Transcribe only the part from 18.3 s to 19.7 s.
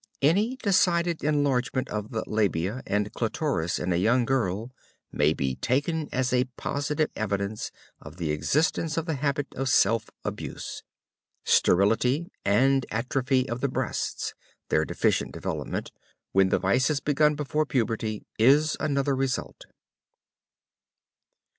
is another result.